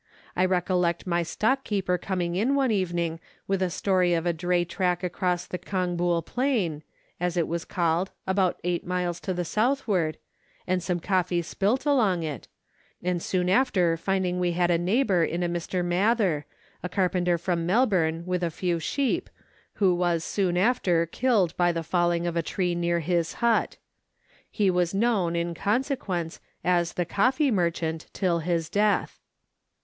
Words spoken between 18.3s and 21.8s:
a few sheep, who was soon after killed by